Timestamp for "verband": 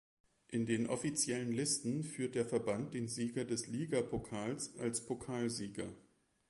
2.47-2.95